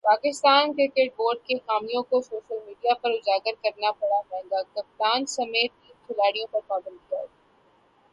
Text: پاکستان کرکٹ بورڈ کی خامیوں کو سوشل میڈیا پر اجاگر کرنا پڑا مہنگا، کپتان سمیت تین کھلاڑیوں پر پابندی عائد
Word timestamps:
پاکستان 0.05 0.71
کرکٹ 0.73 1.09
بورڈ 1.17 1.39
کی 1.45 1.57
خامیوں 1.57 2.01
کو 2.03 2.21
سوشل 2.21 2.57
میڈیا 2.65 2.93
پر 3.01 3.09
اجاگر 3.09 3.53
کرنا 3.63 3.91
پڑا 3.99 4.19
مہنگا، 4.31 4.61
کپتان 4.73 5.25
سمیت 5.35 5.71
تین 5.81 5.95
کھلاڑیوں 6.05 6.47
پر 6.51 6.59
پابندی 6.67 7.15
عائد 7.15 7.29